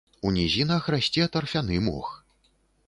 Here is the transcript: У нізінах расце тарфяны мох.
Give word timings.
У 0.27 0.29
нізінах 0.37 0.89
расце 0.95 1.29
тарфяны 1.37 1.75
мох. 1.91 2.13